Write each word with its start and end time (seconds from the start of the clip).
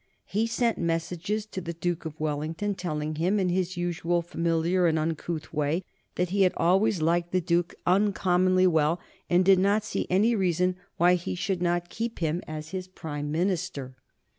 He 0.25 0.47
sent 0.47 0.79
messages 0.79 1.45
to 1.45 1.61
the 1.61 1.75
Duke 1.75 2.05
of 2.05 2.19
Wellington 2.19 2.73
telling 2.73 3.17
him, 3.17 3.39
in 3.39 3.49
his 3.49 3.77
usual 3.77 4.23
familiar 4.23 4.87
and 4.87 4.97
uncouth 4.97 5.53
way, 5.53 5.83
that 6.15 6.31
he 6.31 6.41
had 6.41 6.53
always 6.57 7.03
liked 7.03 7.31
the 7.31 7.39
Duke 7.39 7.75
uncommonly 7.85 8.65
well, 8.65 8.99
and 9.29 9.45
did 9.45 9.59
not 9.59 9.83
see 9.83 10.07
any 10.09 10.33
reason 10.35 10.75
why 10.97 11.13
he 11.13 11.35
should 11.35 11.61
not 11.61 11.89
keep 11.89 12.17
him 12.17 12.41
on 12.47 12.55
as 12.55 12.69
his 12.69 12.87
Prime 12.87 13.31
Minister. 13.31 13.95